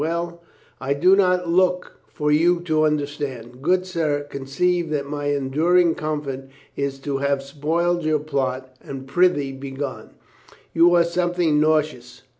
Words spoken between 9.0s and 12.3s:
prithee, be gone. You are something nauseous."